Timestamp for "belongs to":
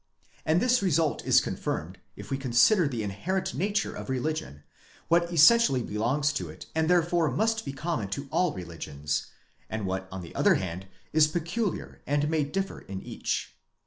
5.83-6.49